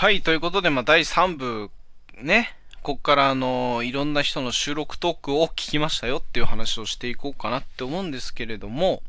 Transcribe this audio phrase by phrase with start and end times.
[0.00, 1.70] はい、ということで、まあ、第3部、
[2.22, 9.02] ね、こっからあの、いろんな人の収録トークを聞きましたよっていう話をしていこうかなって思うんですけれども、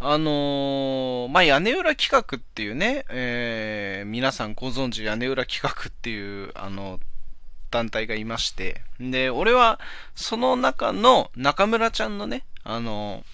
[0.00, 7.00] あのー、まあ、屋根裏企画っていうね、えー、皆さんご存知屋根裏企画っていう、あの、
[7.70, 9.80] 団体がいまして、で、俺は、
[10.14, 13.24] その中の中村ちゃんのね、あの、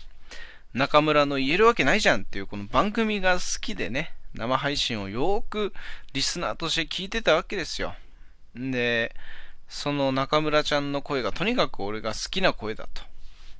[0.74, 5.72] 中村の言えるわけないじゃんっていうこの番組が好きでね、生配信をよーく
[6.12, 7.94] リスナーとして聞いてたわけですよ。
[8.54, 9.14] で、
[9.68, 13.02] その中村ちゃんの声がとにかく俺が好きな声だと。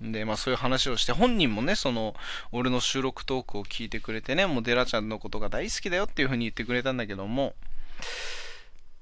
[0.00, 2.14] で、まあそういう話をして、本人もね、その、
[2.50, 7.55] 俺の収録トークを聞いてくれてね、もうデラちゃんのことが大好きだよっていう風に言ってくれたんだけども、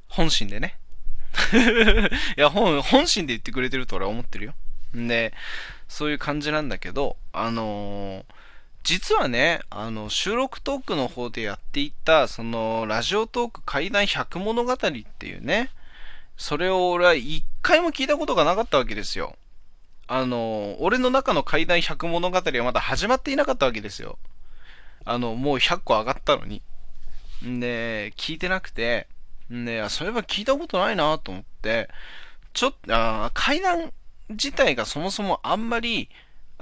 [0.08, 0.78] 本心でね。
[2.36, 4.54] いや、本、本心で言ってくれてると俺は思ってるよ。
[4.94, 5.32] で、
[5.88, 8.34] そういう感じなんだけど、あのー
[8.84, 15.70] 実はね、あの、収録トークの方でやっていた、その、ラジオトーク怪談百物語っていうね、
[16.36, 19.36] それを俺は一回も聞いたことがなかったわけですよ。
[20.08, 24.18] あの、俺の中の怪談百物語はまだ始まっていなかったわけですよ。
[25.04, 26.60] あの、もう100個上がったのに。
[27.44, 29.06] んで、聞いてなくて、
[29.52, 31.88] んで、そういえば聞いたことないなと思って、
[32.52, 33.92] ちょっと、あ階段
[34.28, 36.08] 自体がそもそもあんまり、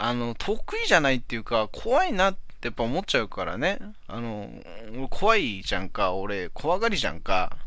[0.03, 3.79] あの、得意じゃないっていうか、怖いなってやっぱ思っちゃうからね。
[4.09, 4.49] あの、
[5.11, 7.59] 怖いじゃんか、俺、怖がりじゃんか。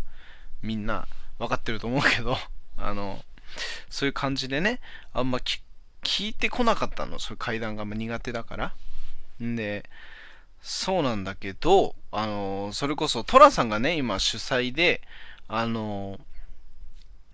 [0.64, 2.36] みんな、分かってると思うけど、
[2.76, 3.24] あの、
[3.88, 4.80] そういう感じでね、
[5.14, 7.20] あんま聞いてこなかったの。
[7.20, 8.74] そういう階段が苦手だから。
[9.40, 9.88] んで、
[10.60, 15.02] そうなんだけど、あの、それこそトラさんがね、今主催で、
[15.48, 16.20] あの、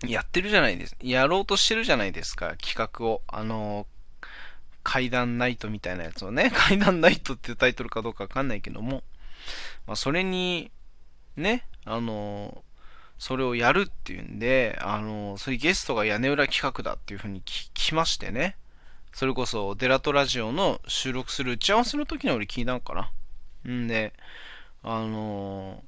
[0.06, 0.94] やってるじゃないです。
[1.00, 3.22] やろうとしてるじゃないですか、企画を。
[3.28, 3.86] あの、
[4.82, 9.02] 階段ナイトみたいなやつをね、 階段ナイトっていうタイトルかどうかわかんないけども、
[9.86, 10.70] まあ、それに、
[11.36, 12.64] ね、あの、
[13.18, 18.56] それをやるっていうんで、あの、そういうゲストが屋根裏企画だっていう風に聞きましてね、
[19.12, 23.70] それこそデラトラジオの収録する打ち合わせの時に俺聞いたのかな。
[23.70, 24.14] んで、
[24.82, 25.84] あの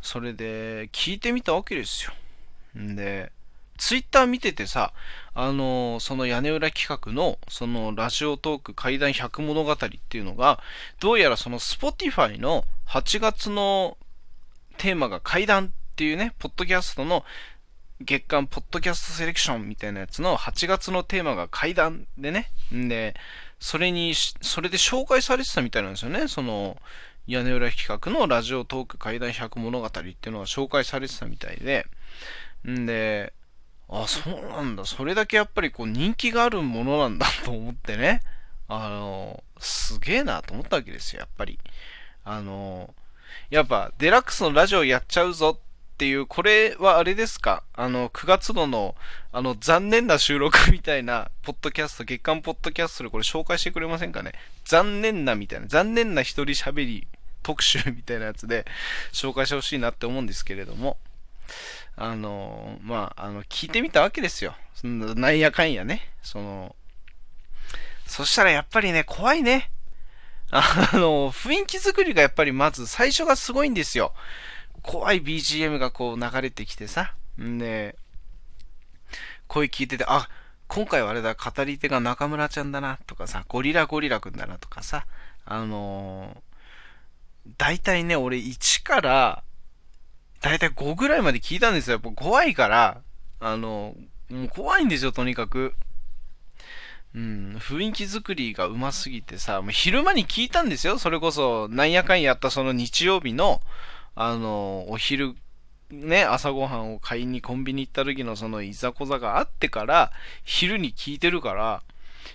[0.00, 2.12] それで聞いてみたわけですよ。
[2.78, 3.32] んで、
[3.80, 4.92] ツイッター見ててさ、
[5.32, 10.60] あのー、その屋根裏企画の、そのラジオトーク怪談百物語っていうのが、
[11.00, 13.96] どうやらその Spotify の8月の
[14.76, 17.24] テーマが怪談っていうね、ポッドキャストの
[18.02, 23.14] 月間ポッドキャストセレクションみたいなやつの8月のテーマが怪談でね、んで、
[23.60, 26.76] それに、それで紹介されてたみたいなんですよね、その、
[27.26, 31.86] 屋根裏企画のラジオトーク怪談百物語っていうのが紹介されてたみたいで、
[32.68, 33.32] んで、
[33.92, 34.84] あ、そうなんだ。
[34.84, 38.22] それだけやっぱりこう人気があるものなんだと思ってね。
[38.68, 41.58] あの、すげえなと思ったわけですよ、やっぱり。
[42.24, 42.94] あの、
[43.50, 47.64] やっぱデラックスのラジオやっちゃうぞっていう、これはあれですか？
[47.74, 48.94] あの、9月度の、
[49.32, 54.32] あの、残念な収録みたいな、ポッドキャスト、月間ポッドキャストでこれ紹介してくれませんかね？
[54.64, 57.08] 残念なみたいな、残念な一人喋り
[57.42, 58.66] 特集みたいなやつで
[59.12, 60.96] 紹介してほしいなって思うんですけれども。
[61.96, 64.54] あの、まあ、あの、聞いてみたわけですよ。
[64.74, 66.12] そのなんやかんやね。
[66.22, 66.74] その、
[68.06, 69.70] そしたらやっぱりね、怖いね。
[70.50, 74.12] あの、雰囲気作りがやっぱりまず最初がすごいんですよ。
[74.82, 77.14] 怖い BGM がこう流れてきてさ。
[77.40, 77.96] んで、
[79.46, 80.28] 声聞いてて、あ、
[80.68, 85.06] 今回はあれだ、語り手が中村ちゃんだな、とかさ、ゴリラゴリラくんだな、とかさ、
[85.44, 89.42] あのー、大体ね、俺1から
[90.40, 91.94] だいたい5ぐらいまで聞いたんですよ。
[91.94, 93.02] やっぱ怖いから、
[93.40, 93.94] あの、
[94.30, 95.74] もう怖いんですよ、とにかく。
[97.14, 100.98] うん、雰囲気作りがうますぎてさ、もう昼間に聞いたんですよ。
[100.98, 103.60] それこそ、なんやかんやったその日曜日の、
[104.14, 105.34] あの、お昼、
[105.90, 110.12] ね、朝ごはんを買いにコンビニ行った時のそのいざこざがあってから、
[110.44, 111.82] 昼に聞いてるから、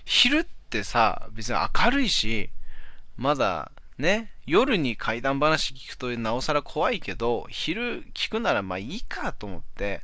[0.04, 2.50] 昼ってさ、別に明るいし、
[3.16, 10.02] まだね、夜に怪談話聞くとなおさら怖いけど、昼聞くならまあいいかと思って、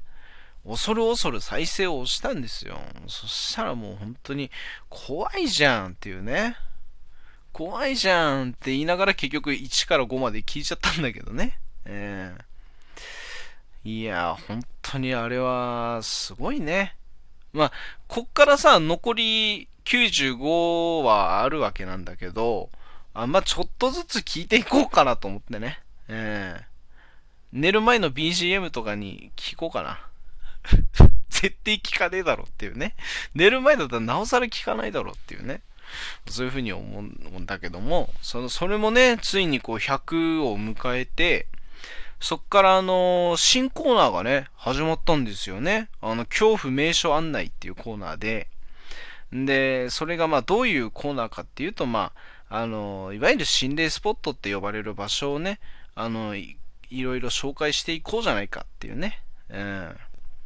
[0.66, 2.78] 恐る恐る再生を押したんですよ。
[3.08, 4.50] そしたらもう本当に
[4.88, 6.56] 怖いじゃんっていうね。
[7.52, 11.58] 怖いじゃんって言いながら結局1から5まで聞いちゃったんだけどね。
[11.84, 16.96] えー、いや、本当にあれはすごいね。
[17.52, 17.72] まあ、
[18.08, 22.70] こっからさ、残り95はあるわけなんだけど、
[23.14, 25.80] あまあ、ちょっとずつ聞いていこうかなと思ってね。
[26.08, 26.62] えー、
[27.52, 30.00] 寝る前の BGM とかに聞こうかな。
[31.28, 32.94] 絶対聞かねえだろっていうね。
[33.34, 35.62] 寝る前だったらなおさら聞かないだろっていうね。
[36.28, 41.46] そういうふうに思うんだけども、その、それもね、ついにこう100を迎えて、
[42.20, 45.88] そっからあの、新コーナーがね、始まったんですよね。
[46.00, 48.48] あの、恐怖名所案内っていうコーナーで、
[49.32, 52.20] で、それがまあどういうコーナーかっていうと、まあ、
[52.54, 55.58] あの、いわゆる心霊スポットって呼ばれる場所をね、
[55.94, 56.58] あの、い
[56.90, 59.22] いろいろ紹介していこうじゃないかっていうね。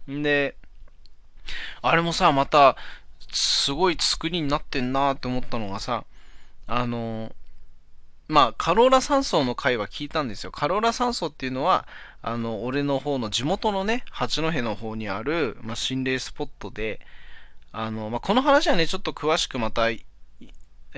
[0.06, 0.22] うん。
[0.22, 0.54] で、
[1.82, 2.76] あれもさ、また、
[3.32, 6.04] すごい作りになってんなって思ったのがさ、
[6.68, 7.32] あの、
[8.28, 10.52] まあ、カローラ山荘の回は聞いたんですよ。
[10.52, 11.88] カローラ山荘っていうのは、
[12.22, 17.00] あの、俺の方の地元のね、八戸の方にある、まあ、心霊スポットで、
[17.72, 19.88] あの、まあ、この話はね、ちょっと詳しくまた、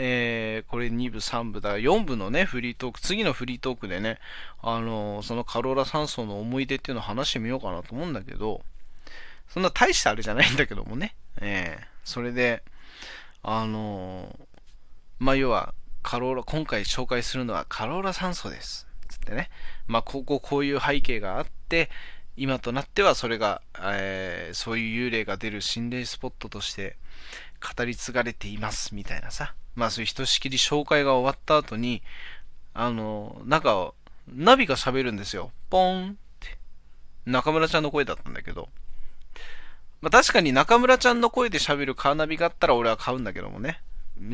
[0.00, 4.18] えー、これ2部、3部だ、4部のね、フリートーク、次のフリートークでね、
[4.62, 8.62] あの、そのカローラ山荘の思い出っていうのを話してみようかなと思うんだけど、
[9.48, 12.62] そんな大したあれじゃないんだけどもね、えー、それで、
[13.42, 14.38] あの
[15.18, 15.74] まあ、要は、
[16.04, 18.86] カローラ、今回紹介するのはカローラ酸素です。
[19.08, 19.50] つってね。
[19.88, 21.90] まあ、こここういう背景があって、
[22.36, 26.96] 今となってはそれが、えー、そういう幽霊が出る心霊スポットとして
[27.60, 29.54] 語り継がれていますみたいなさ。
[29.74, 32.02] まあそういうひとしきり紹介が終わった後に、
[32.74, 33.92] あの、なんか、
[34.28, 35.52] ナビが喋るんですよ。
[35.70, 36.58] ポンって。
[37.26, 38.68] 中村ちゃんの声だったんだけど。
[40.00, 43.80] まあ確かに中村ちゃんの声で喋るカーナビがあったら俺は買うんだけどもね。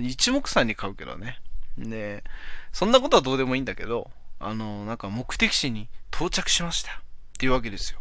[0.03, 1.41] 一目散に買うけどね。
[1.79, 2.25] で、
[2.73, 4.11] そんなことはどうでもいいんだけど、
[4.41, 6.95] あの、なんか目的地に到着しましたっ
[7.39, 8.01] ていうわけですよ。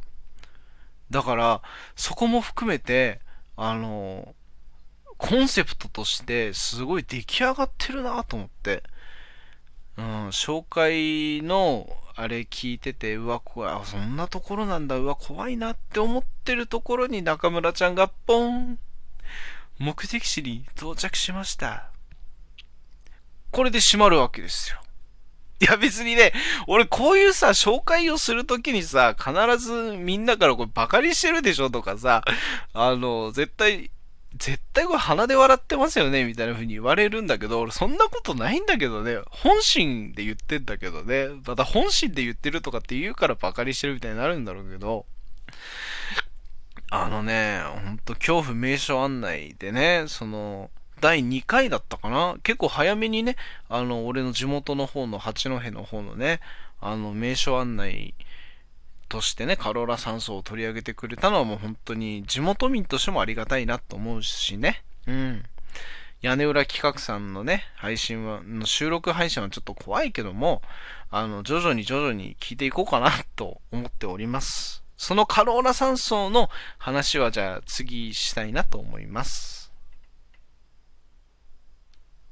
[1.10, 1.62] だから、
[1.96, 3.20] そこも含めて、
[3.56, 4.36] あの、
[5.18, 8.84] コンセプトとしてすごい出来上がってるなと思って、
[9.98, 18.78] うん、紹介のあれ聞いてて、うわ、怖い、そんなところなんだ、うわ、怖いなって思ってるところに中村ちゃんがポン
[19.80, 21.90] 目的地に到着しました。
[23.52, 24.80] これで閉まるわけですよ。
[25.60, 26.34] いや別にね、
[26.68, 32.24] 俺こういうさ、紹介をするときにさ、必ずみんなからこれバカにしてるでしょとかさ、
[32.74, 33.90] あの、絶対、
[34.38, 45.06] 絶対これ鼻で笑ってますよねみたいな風に言われるんだけど、俺そんなことないんだけどね、本心で言ってんだけどね、また本心で言ってるとかって言うからバカにしてるみたいになるんだろうけど、
[46.90, 50.70] あのね、ほんと恐怖名所案内でね、その、
[51.02, 52.38] 第2回だったかな？
[52.44, 53.36] 結構早めにね、
[53.68, 56.40] あの、俺の地元の方の八戸の方のね、
[56.80, 58.14] あの、名所案内
[59.14, 64.84] としてね、カローラ山荘を取り上げてくれたのはもう本当に地元民としてもありがたいなと思うしね。
[65.06, 65.44] うん。
[66.22, 70.64] 屋根裏企画さんのね、配信は、収録配信はちょっと怖いけども、
[71.12, 74.84] あの、徐々に徐々に聞いていこうかなと思っております。
[74.98, 76.50] そのカローラ山荘の
[76.80, 79.63] 話はじゃあ次したいなと思います。